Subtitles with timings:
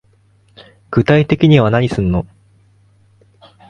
[0.89, 2.25] 具体的には何すんの